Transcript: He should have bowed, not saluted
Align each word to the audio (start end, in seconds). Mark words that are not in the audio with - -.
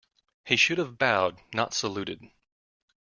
He 0.43 0.55
should 0.55 0.79
have 0.79 0.97
bowed, 0.97 1.39
not 1.53 1.75
saluted 1.75 2.23